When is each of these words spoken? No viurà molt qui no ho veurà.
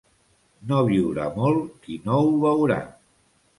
No 0.71 0.79
viurà 0.87 1.27
molt 1.37 1.69
qui 1.85 2.01
no 2.09 2.19
ho 2.25 2.35
veurà. 2.49 2.83